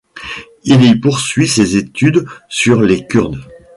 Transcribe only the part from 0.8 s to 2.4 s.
y poursuit ses études